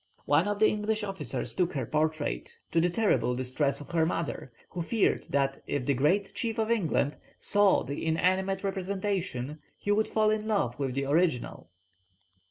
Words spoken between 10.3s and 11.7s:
in love with the original.